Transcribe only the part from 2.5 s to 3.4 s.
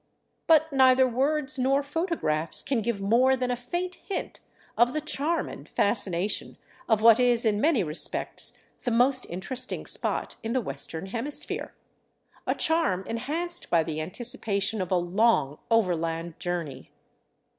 can give more